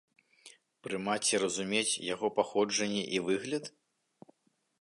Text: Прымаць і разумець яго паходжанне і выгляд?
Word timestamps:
Прымаць 0.85 1.27
і 1.33 1.41
разумець 1.43 1.99
яго 2.13 2.27
паходжанне 2.39 3.03
і 3.19 3.23
выгляд? 3.29 3.73